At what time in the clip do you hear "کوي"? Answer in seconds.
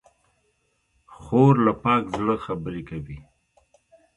2.89-3.19